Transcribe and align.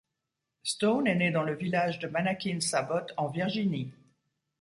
Stone 0.63 1.05
est 1.05 1.13
né 1.13 1.29
dans 1.29 1.43
le 1.43 1.53
village 1.53 1.99
de 1.99 2.07
Manakin-Sabot, 2.07 3.05
en 3.17 3.27
Virginie. 3.27 3.93